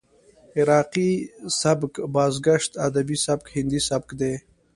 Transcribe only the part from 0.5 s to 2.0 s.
عراقي سبک،